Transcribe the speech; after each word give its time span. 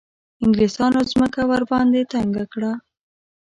انګلیسیانو 0.43 0.99
مځکه 1.19 1.41
ورباندې 1.51 2.01
تنګه 2.11 2.43
کړه. 2.53 2.71